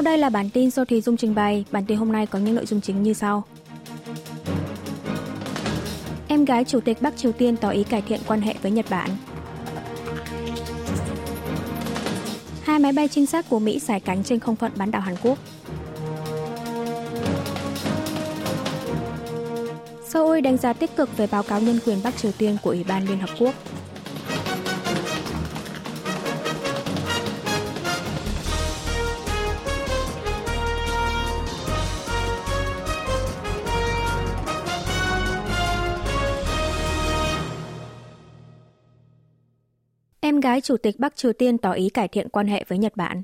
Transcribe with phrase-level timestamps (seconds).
[0.00, 1.64] Sau đây là bản tin do Thùy Dung trình bày.
[1.70, 3.44] Bản tin hôm nay có những nội dung chính như sau.
[6.28, 8.86] Em gái Chủ tịch Bắc Triều Tiên tỏ ý cải thiện quan hệ với Nhật
[8.90, 9.10] Bản.
[12.62, 15.14] Hai máy bay trinh sát của Mỹ xài cánh trên không phận bán đảo Hàn
[15.22, 15.38] Quốc.
[20.08, 22.84] Seoul đánh giá tích cực về báo cáo nhân quyền Bắc Triều Tiên của Ủy
[22.84, 23.54] ban Liên Hợp Quốc.
[40.30, 42.96] Em gái Chủ tịch Bắc Triều Tiên tỏ ý cải thiện quan hệ với Nhật
[42.96, 43.22] Bản.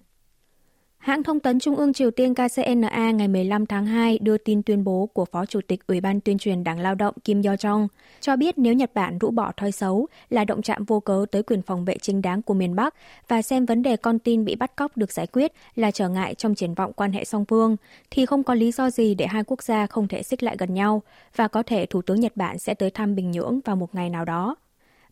[0.99, 4.85] Hãng thông tấn Trung ương Triều Tiên KCNA ngày 15 tháng 2 đưa tin tuyên
[4.85, 7.89] bố của Phó Chủ tịch Ủy ban tuyên truyền Đảng Lao động Kim Yo Jong
[8.21, 11.43] cho biết nếu Nhật Bản rũ bỏ thói xấu là động chạm vô cớ tới
[11.43, 12.95] quyền phòng vệ chính đáng của miền Bắc
[13.29, 16.35] và xem vấn đề con tin bị bắt cóc được giải quyết là trở ngại
[16.35, 17.77] trong triển vọng quan hệ song phương,
[18.11, 20.75] thì không có lý do gì để hai quốc gia không thể xích lại gần
[20.75, 21.03] nhau
[21.37, 24.11] và có thể Thủ tướng Nhật Bản sẽ tới thăm Bình Nhưỡng vào một ngày
[24.11, 24.57] nào đó.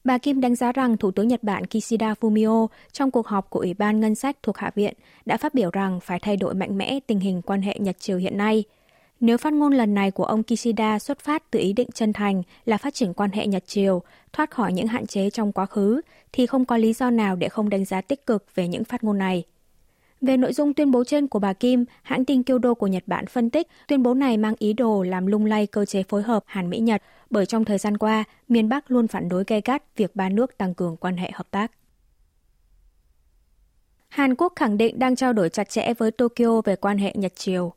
[0.04, 3.60] Bà Kim đánh giá rằng Thủ tướng Nhật Bản Kishida Fumio trong cuộc họp của
[3.60, 6.78] Ủy ban Ngân sách thuộc Hạ viện đã phát biểu rằng phải thay đổi mạnh
[6.78, 8.64] mẽ tình hình quan hệ Nhật-Triều hiện nay.
[9.20, 12.42] Nếu phát ngôn lần này của ông Kishida xuất phát từ ý định chân thành
[12.64, 16.00] là phát triển quan hệ Nhật-Triều, thoát khỏi những hạn chế trong quá khứ,
[16.32, 19.04] thì không có lý do nào để không đánh giá tích cực về những phát
[19.04, 19.44] ngôn này.
[20.24, 23.26] Về nội dung tuyên bố trên của bà Kim, hãng tin Kyodo của Nhật Bản
[23.26, 26.44] phân tích tuyên bố này mang ý đồ làm lung lay cơ chế phối hợp
[26.46, 30.16] Hàn Mỹ-Nhật bởi trong thời gian qua, miền Bắc luôn phản đối gay gắt việc
[30.16, 31.72] ba nước tăng cường quan hệ hợp tác.
[34.08, 37.72] Hàn Quốc khẳng định đang trao đổi chặt chẽ với Tokyo về quan hệ Nhật-Triều.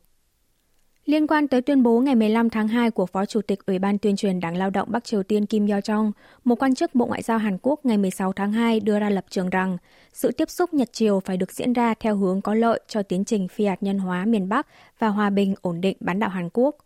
[1.08, 3.98] Liên quan tới tuyên bố ngày 15 tháng 2 của Phó Chủ tịch Ủy ban
[3.98, 6.12] tuyên truyền Đảng Lao động Bắc Triều Tiên Kim Yo Jong,
[6.44, 9.24] một quan chức Bộ Ngoại giao Hàn Quốc ngày 16 tháng 2 đưa ra lập
[9.30, 9.76] trường rằng
[10.12, 13.24] sự tiếp xúc Nhật Triều phải được diễn ra theo hướng có lợi cho tiến
[13.24, 14.66] trình phi hạt nhân hóa miền Bắc
[14.98, 16.76] và hòa bình ổn định bán đảo Hàn Quốc.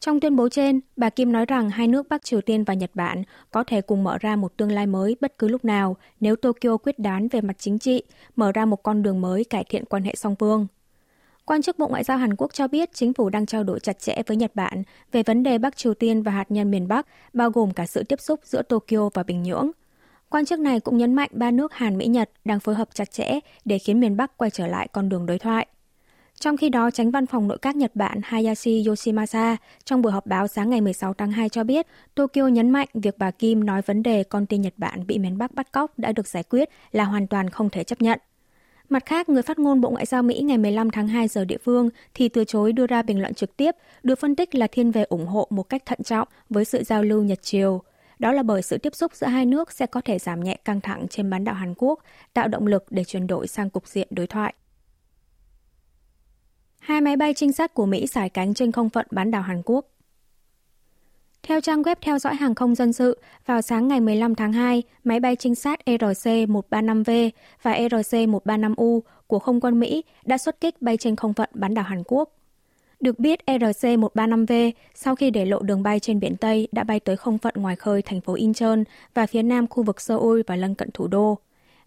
[0.00, 2.90] Trong tuyên bố trên, bà Kim nói rằng hai nước Bắc Triều Tiên và Nhật
[2.94, 6.36] Bản có thể cùng mở ra một tương lai mới bất cứ lúc nào nếu
[6.36, 8.02] Tokyo quyết đoán về mặt chính trị,
[8.36, 10.66] mở ra một con đường mới cải thiện quan hệ song phương.
[11.44, 13.98] Quan chức Bộ Ngoại giao Hàn Quốc cho biết chính phủ đang trao đổi chặt
[13.98, 14.82] chẽ với Nhật Bản
[15.12, 18.02] về vấn đề Bắc Triều Tiên và hạt nhân miền Bắc, bao gồm cả sự
[18.02, 19.70] tiếp xúc giữa Tokyo và Bình Nhưỡng.
[20.28, 23.12] Quan chức này cũng nhấn mạnh ba nước Hàn Mỹ Nhật đang phối hợp chặt
[23.12, 25.66] chẽ để khiến miền Bắc quay trở lại con đường đối thoại.
[26.40, 30.26] Trong khi đó, tránh văn phòng nội các Nhật Bản Hayashi Yoshimasa trong buổi họp
[30.26, 33.82] báo sáng ngày 16 tháng 2 cho biết, Tokyo nhấn mạnh việc bà Kim nói
[33.82, 36.68] vấn đề con tin Nhật Bản bị miền Bắc bắt cóc đã được giải quyết
[36.92, 38.18] là hoàn toàn không thể chấp nhận.
[38.92, 41.58] Mặt khác, người phát ngôn Bộ Ngoại giao Mỹ ngày 15 tháng 2 giờ địa
[41.64, 44.90] phương thì từ chối đưa ra bình luận trực tiếp, được phân tích là thiên
[44.90, 47.82] về ủng hộ một cách thận trọng với sự giao lưu Nhật-Triều.
[48.18, 50.80] Đó là bởi sự tiếp xúc giữa hai nước sẽ có thể giảm nhẹ căng
[50.80, 51.98] thẳng trên bán đảo Hàn Quốc,
[52.34, 54.54] tạo động lực để chuyển đổi sang cục diện đối thoại.
[56.78, 59.62] Hai máy bay trinh sát của Mỹ xài cánh trên không phận bán đảo Hàn
[59.64, 59.91] Quốc.
[61.52, 64.82] Theo trang web theo dõi hàng không dân sự, vào sáng ngày 15 tháng 2,
[65.04, 67.30] máy bay trinh sát RC-135V
[67.62, 71.84] và RC-135U của không quân Mỹ đã xuất kích bay trên không phận bán đảo
[71.84, 72.30] Hàn Quốc.
[73.00, 77.16] Được biết, RC-135V sau khi để lộ đường bay trên biển Tây đã bay tới
[77.16, 78.82] không phận ngoài khơi thành phố Incheon
[79.14, 81.38] và phía nam khu vực Seoul và lân cận thủ đô.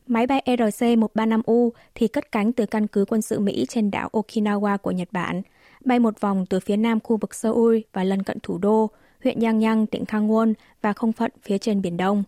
[0.07, 4.77] Máy bay RC-135U thì cất cánh từ căn cứ quân sự Mỹ trên đảo Okinawa
[4.77, 5.41] của Nhật Bản,
[5.85, 8.89] bay một vòng từ phía nam khu vực Seoul và lân cận thủ đô,
[9.23, 12.23] huyện Yangyang, tỉnh Kangwon và không phận phía trên Biển Đông.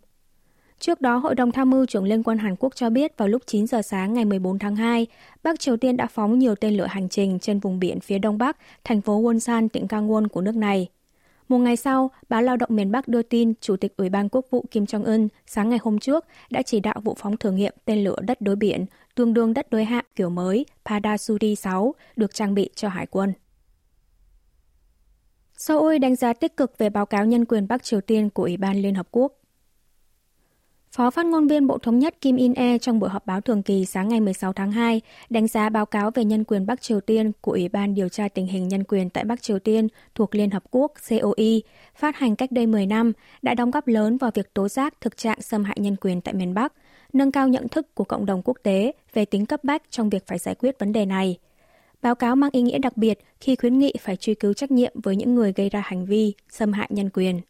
[0.79, 3.41] Trước đó, Hội đồng Tham mưu trưởng Liên quân Hàn Quốc cho biết vào lúc
[3.45, 5.07] 9 giờ sáng ngày 14 tháng 2,
[5.43, 8.37] Bắc Triều Tiên đã phóng nhiều tên lửa hành trình trên vùng biển phía đông
[8.37, 10.87] bắc, thành phố Wonsan, tỉnh Gangwon của nước này.
[11.49, 14.45] Một ngày sau, báo Lao động miền Bắc đưa tin Chủ tịch Ủy ban Quốc
[14.49, 18.03] vụ Kim Jong-un sáng ngày hôm trước đã chỉ đạo vụ phóng thử nghiệm tên
[18.03, 22.53] lửa đất đối biển tương đương đất đối hạ kiểu mới Padasuri 6 được trang
[22.53, 23.33] bị cho Hải quân.
[25.67, 28.57] Seoul đánh giá tích cực về báo cáo nhân quyền Bắc Triều Tiên của Ủy
[28.57, 29.33] ban Liên Hợp Quốc.
[30.91, 33.85] Phó phát ngôn viên Bộ Thống nhất Kim In-e trong buổi họp báo thường kỳ
[33.85, 37.31] sáng ngày 16 tháng 2 đánh giá báo cáo về nhân quyền Bắc Triều Tiên
[37.41, 40.51] của Ủy ban điều tra tình hình nhân quyền tại Bắc Triều Tiên thuộc Liên
[40.51, 41.63] Hợp Quốc COI
[41.95, 45.17] phát hành cách đây 10 năm đã đóng góp lớn vào việc tố giác thực
[45.17, 46.73] trạng xâm hại nhân quyền tại miền Bắc,
[47.13, 50.27] nâng cao nhận thức của cộng đồng quốc tế về tính cấp bách trong việc
[50.27, 51.37] phải giải quyết vấn đề này.
[52.07, 54.93] Báo cáo mang ý nghĩa đặc biệt khi khuyến nghị phải truy cứu trách nhiệm
[55.03, 57.41] với những người gây ra hành vi xâm hại nhân quyền.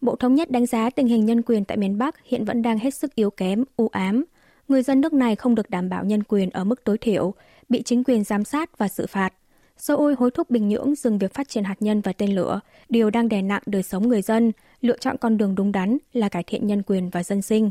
[0.00, 2.78] Bộ Thống nhất đánh giá tình hình nhân quyền tại miền Bắc hiện vẫn đang
[2.78, 4.24] hết sức yếu kém, u ám.
[4.68, 7.34] Người dân nước này không được đảm bảo nhân quyền ở mức tối thiểu,
[7.68, 9.32] bị chính quyền giám sát và xử phạt.
[9.76, 13.10] Seoul hối thúc Bình Nhưỡng dừng việc phát triển hạt nhân và tên lửa, điều
[13.10, 16.42] đang đè nặng đời sống người dân, lựa chọn con đường đúng đắn là cải
[16.42, 17.70] thiện nhân quyền và dân sinh.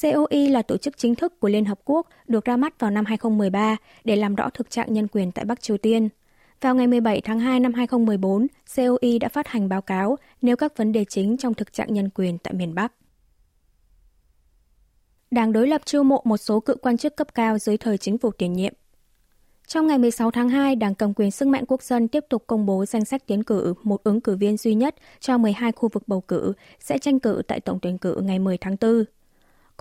[0.00, 3.04] COI là tổ chức chính thức của Liên Hợp Quốc được ra mắt vào năm
[3.04, 6.08] 2013 để làm rõ thực trạng nhân quyền tại Bắc Triều Tiên.
[6.60, 8.46] Vào ngày 17 tháng 2 năm 2014,
[8.76, 12.10] COI đã phát hành báo cáo nêu các vấn đề chính trong thực trạng nhân
[12.14, 12.92] quyền tại miền Bắc.
[15.30, 18.18] Đảng đối lập chiêu mộ một số cựu quan chức cấp cao dưới thời chính
[18.18, 18.74] phủ tiền nhiệm.
[19.66, 22.66] Trong ngày 16 tháng 2, Đảng cầm quyền sức mạnh quốc dân tiếp tục công
[22.66, 26.08] bố danh sách tiến cử một ứng cử viên duy nhất cho 12 khu vực
[26.08, 29.04] bầu cử sẽ tranh cử tại tổng tuyển cử ngày 10 tháng 4.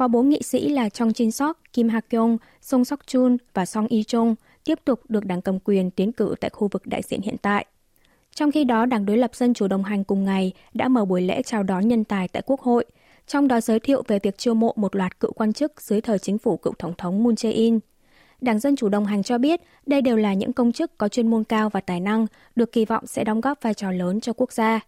[0.01, 3.65] Có bốn nghị sĩ là Trong Jin Sok, Kim Ha Kyung, Song Sok Chun và
[3.65, 7.01] Song Yi Chung tiếp tục được đảng cầm quyền tiến cử tại khu vực đại
[7.01, 7.65] diện hiện tại.
[8.36, 11.21] Trong khi đó, Đảng đối lập Dân chủ đồng hành cùng ngày đã mở buổi
[11.21, 12.86] lễ chào đón nhân tài tại Quốc hội,
[13.27, 16.19] trong đó giới thiệu về việc chiêu mộ một loạt cựu quan chức dưới thời
[16.19, 17.80] chính phủ cựu Tổng thống Moon Jae-in.
[18.42, 21.27] Đảng Dân Chủ đồng hành cho biết đây đều là những công chức có chuyên
[21.27, 24.33] môn cao và tài năng, được kỳ vọng sẽ đóng góp vai trò lớn cho
[24.33, 24.80] quốc gia.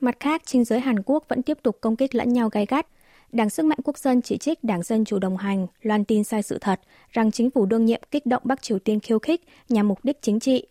[0.00, 2.86] Mặt khác, chính giới Hàn Quốc vẫn tiếp tục công kích lẫn nhau gay gắt.
[3.32, 6.42] Đảng Sức mạnh Quốc dân chỉ trích Đảng Dân Chủ đồng hành loan tin sai
[6.42, 6.80] sự thật
[7.10, 10.22] rằng chính phủ đương nhiệm kích động Bắc Triều Tiên khiêu khích nhằm mục đích
[10.22, 10.66] chính trị.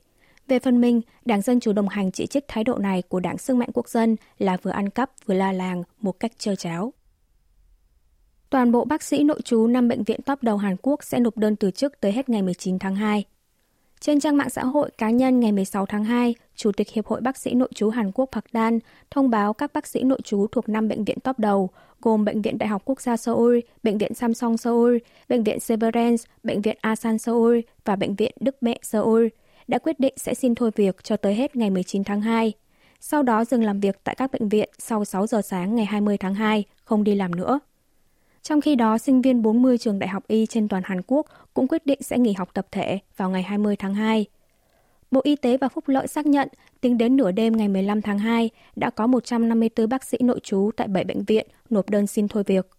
[0.48, 3.38] Về phần mình, Đảng Dân Chủ đồng hành chỉ trích thái độ này của Đảng
[3.38, 6.94] Sức mạnh Quốc dân là vừa ăn cắp vừa la làng một cách trơ cháo.
[8.50, 11.38] Toàn bộ bác sĩ nội trú 5 bệnh viện top đầu Hàn Quốc sẽ nộp
[11.38, 13.25] đơn từ chức tới hết ngày 19 tháng 2.
[13.99, 17.21] Trên trang mạng xã hội cá nhân ngày 16 tháng 2, Chủ tịch Hiệp hội
[17.21, 18.79] Bác sĩ Nội trú Hàn Quốc Park Dan
[19.11, 21.69] thông báo các bác sĩ nội trú thuộc 5 bệnh viện top đầu,
[22.01, 24.97] gồm Bệnh viện Đại học Quốc gia Seoul, Bệnh viện Samsung Seoul,
[25.29, 29.27] Bệnh viện Severance, Bệnh viện Asan Seoul và Bệnh viện Đức Mẹ Seoul,
[29.67, 32.53] đã quyết định sẽ xin thôi việc cho tới hết ngày 19 tháng 2.
[33.00, 36.17] Sau đó dừng làm việc tại các bệnh viện sau 6 giờ sáng ngày 20
[36.17, 37.59] tháng 2, không đi làm nữa.
[38.47, 41.67] Trong khi đó, sinh viên 40 trường đại học y trên toàn Hàn Quốc cũng
[41.67, 44.25] quyết định sẽ nghỉ học tập thể vào ngày 20 tháng 2.
[45.11, 46.47] Bộ Y tế và Phúc lợi xác nhận,
[46.81, 50.71] tính đến nửa đêm ngày 15 tháng 2, đã có 154 bác sĩ nội trú
[50.77, 52.69] tại 7 bệnh viện nộp đơn xin thôi việc.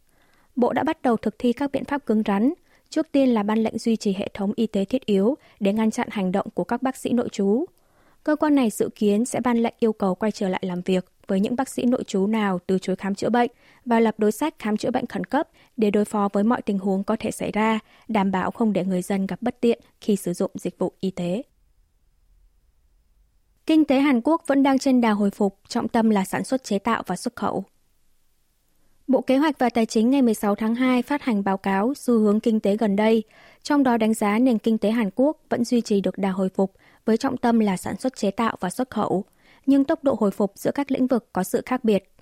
[0.56, 2.52] Bộ đã bắt đầu thực thi các biện pháp cứng rắn,
[2.88, 5.90] trước tiên là ban lệnh duy trì hệ thống y tế thiết yếu để ngăn
[5.90, 7.64] chặn hành động của các bác sĩ nội trú.
[8.28, 11.12] Cơ quan này dự kiến sẽ ban lệnh yêu cầu quay trở lại làm việc
[11.26, 13.50] với những bác sĩ nội trú nào từ chối khám chữa bệnh
[13.84, 16.78] và lập đối sách khám chữa bệnh khẩn cấp để đối phó với mọi tình
[16.78, 17.78] huống có thể xảy ra,
[18.08, 21.10] đảm bảo không để người dân gặp bất tiện khi sử dụng dịch vụ y
[21.10, 21.42] tế.
[23.66, 26.64] Kinh tế Hàn Quốc vẫn đang trên đà hồi phục, trọng tâm là sản xuất
[26.64, 27.64] chế tạo và xuất khẩu.
[29.06, 32.18] Bộ Kế hoạch và Tài chính ngày 16 tháng 2 phát hành báo cáo xu
[32.18, 33.22] hướng kinh tế gần đây,
[33.62, 36.48] trong đó đánh giá nền kinh tế Hàn Quốc vẫn duy trì được đà hồi
[36.48, 36.72] phục
[37.08, 39.24] với trọng tâm là sản xuất chế tạo và xuất khẩu,
[39.66, 42.12] nhưng tốc độ hồi phục giữa các lĩnh vực có sự khác biệt.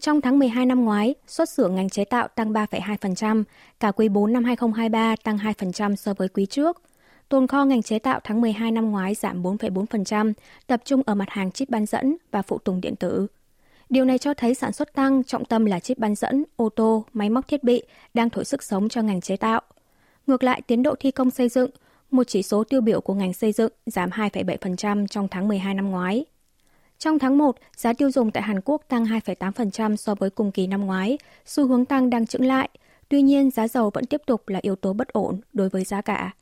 [0.00, 3.44] Trong tháng 12 năm ngoái, xuất xưởng ngành chế tạo tăng 3,2%,
[3.80, 6.82] cả quý 4 năm 2023 tăng 2% so với quý trước.
[7.28, 10.32] Tồn kho ngành chế tạo tháng 12 năm ngoái giảm 4,4%,
[10.66, 13.26] tập trung ở mặt hàng chip bán dẫn và phụ tùng điện tử.
[13.90, 17.04] Điều này cho thấy sản xuất tăng, trọng tâm là chip bán dẫn, ô tô,
[17.12, 17.82] máy móc thiết bị
[18.14, 19.60] đang thổi sức sống cho ngành chế tạo.
[20.26, 21.70] Ngược lại, tiến độ thi công xây dựng,
[22.10, 25.90] một chỉ số tiêu biểu của ngành xây dựng giảm 2,7% trong tháng 12 năm
[25.90, 26.24] ngoái.
[26.98, 30.66] Trong tháng 1, giá tiêu dùng tại Hàn Quốc tăng 2,8% so với cùng kỳ
[30.66, 32.68] năm ngoái, xu hướng tăng đang chững lại.
[33.08, 36.00] Tuy nhiên, giá dầu vẫn tiếp tục là yếu tố bất ổn đối với giá
[36.00, 36.34] cả.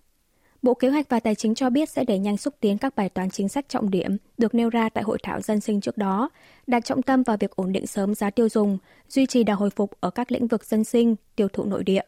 [0.63, 3.09] Bộ Kế hoạch và Tài chính cho biết sẽ đẩy nhanh xúc tiến các bài
[3.09, 6.31] toán chính sách trọng điểm được nêu ra tại hội thảo dân sinh trước đó,
[6.67, 8.79] đặt trọng tâm vào việc ổn định sớm giá tiêu dùng,
[9.09, 12.03] duy trì đà hồi phục ở các lĩnh vực dân sinh, tiêu thụ nội địa.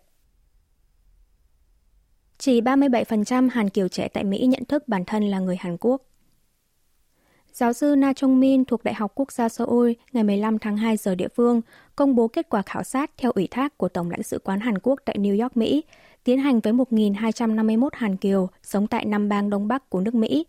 [2.39, 6.03] Chỉ 37% Hàn Kiều trẻ tại Mỹ nhận thức bản thân là người Hàn Quốc.
[7.53, 10.97] Giáo sư Na Chung Min thuộc Đại học Quốc gia Seoul ngày 15 tháng 2
[10.97, 11.61] giờ địa phương
[11.97, 14.79] công bố kết quả khảo sát theo ủy thác của Tổng lãnh sự quán Hàn
[14.79, 15.85] Quốc tại New York, Mỹ,
[16.25, 20.47] tiến hành với 1.251 Hàn Kiều sống tại năm bang Đông Bắc của nước Mỹ.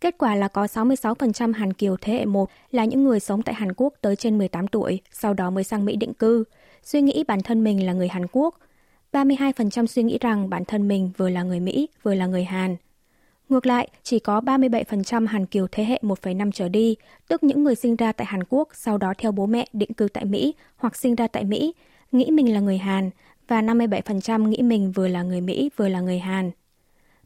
[0.00, 3.54] Kết quả là có 66% Hàn Kiều thế hệ 1 là những người sống tại
[3.54, 6.44] Hàn Quốc tới trên 18 tuổi, sau đó mới sang Mỹ định cư,
[6.82, 8.58] suy nghĩ bản thân mình là người Hàn Quốc.
[9.12, 12.76] 32% suy nghĩ rằng bản thân mình vừa là người Mỹ, vừa là người Hàn.
[13.48, 16.96] Ngược lại, chỉ có 37% Hàn Kiều thế hệ 1,5 trở đi,
[17.28, 20.08] tức những người sinh ra tại Hàn Quốc sau đó theo bố mẹ định cư
[20.08, 21.74] tại Mỹ hoặc sinh ra tại Mỹ,
[22.12, 23.10] nghĩ mình là người Hàn
[23.48, 26.50] và 57% nghĩ mình vừa là người Mỹ vừa là người Hàn.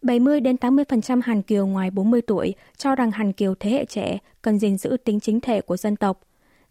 [0.03, 4.19] 70 đến 80% Hàn Kiều ngoài 40 tuổi cho rằng Hàn Kiều thế hệ trẻ
[4.43, 6.21] cần gìn giữ tính chính thể của dân tộc.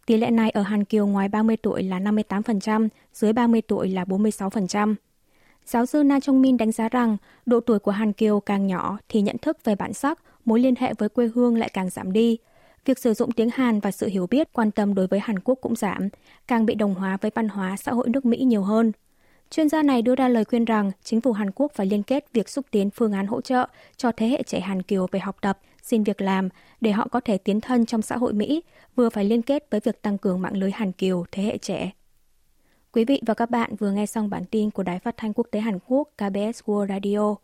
[0.06, 4.04] Tỷ lệ này ở Hàn Kiều ngoài 30 tuổi là 58%, dưới 30 tuổi là
[4.04, 4.94] 46%.
[5.66, 8.98] Giáo sư Na Trong Min đánh giá rằng độ tuổi của Hàn Kiều càng nhỏ
[9.08, 12.12] thì nhận thức về bản sắc, mối liên hệ với quê hương lại càng giảm
[12.12, 12.38] đi.
[12.84, 15.58] Việc sử dụng tiếng Hàn và sự hiểu biết quan tâm đối với Hàn Quốc
[15.60, 16.08] cũng giảm,
[16.46, 18.92] càng bị đồng hóa với văn hóa xã hội nước Mỹ nhiều hơn.
[19.50, 22.32] Chuyên gia này đưa ra lời khuyên rằng chính phủ Hàn Quốc phải liên kết
[22.32, 25.36] việc xúc tiến phương án hỗ trợ cho thế hệ trẻ Hàn Kiều về học
[25.40, 26.48] tập, xin việc làm
[26.80, 28.62] để họ có thể tiến thân trong xã hội Mỹ,
[28.96, 31.90] vừa phải liên kết với việc tăng cường mạng lưới Hàn Kiều thế hệ trẻ.
[32.92, 35.46] Quý vị và các bạn vừa nghe xong bản tin của Đài Phát thanh Quốc
[35.50, 37.34] tế Hàn Quốc KBS World Radio.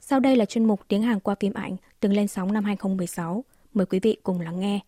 [0.00, 3.44] Sau đây là chuyên mục tiếng Hàn qua phim ảnh từng lên sóng năm 2016.
[3.74, 4.80] Mời quý vị cùng lắng nghe.